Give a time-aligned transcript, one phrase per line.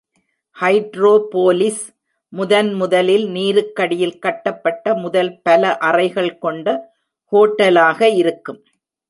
[0.57, 1.83] Hydropolis
[2.33, 6.67] முதன்முதலில் நீருக்கடியில் கட்டப்பட்ட முதல் பல அறைகள் கொண்ட
[7.31, 8.59] ஹோட்டலாக இருக்கும்.